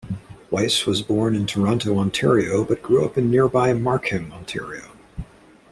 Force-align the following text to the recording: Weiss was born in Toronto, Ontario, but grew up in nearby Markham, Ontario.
Weiss 0.49 0.87
was 0.87 1.03
born 1.03 1.35
in 1.35 1.45
Toronto, 1.45 1.99
Ontario, 1.99 2.63
but 2.63 2.81
grew 2.81 3.05
up 3.05 3.19
in 3.19 3.29
nearby 3.29 3.71
Markham, 3.73 4.31
Ontario. 4.33 4.93